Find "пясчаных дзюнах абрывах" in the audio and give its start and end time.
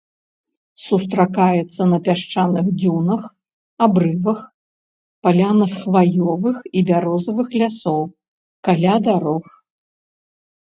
2.07-4.39